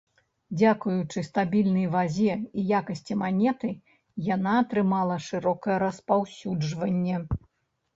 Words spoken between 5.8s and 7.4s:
распаўсюджванне.